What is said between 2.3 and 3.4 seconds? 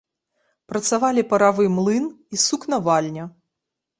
і сукнавальня.